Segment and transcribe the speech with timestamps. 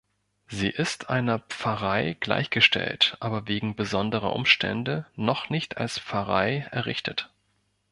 [0.47, 7.29] Sie ist einer Pfarrei gleichgestellt, aber wegen besonderer Umstände noch nicht als Pfarrei errichtet.